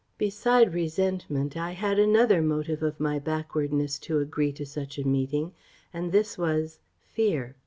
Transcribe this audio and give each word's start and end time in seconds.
"Beside 0.17 0.73
resentment, 0.73 1.55
I 1.55 1.73
had 1.73 1.99
another 1.99 2.41
motive 2.41 2.81
of 2.81 2.99
my 2.99 3.19
backwardness 3.19 3.99
to 3.99 4.17
agree 4.17 4.51
to 4.53 4.65
such 4.65 4.97
a 4.97 5.07
meeting; 5.07 5.53
and 5.93 6.11
this 6.11 6.39
was 6.39 6.79
fear. 7.03 7.55